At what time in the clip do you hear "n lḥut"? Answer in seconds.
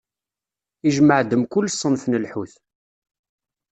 2.07-2.53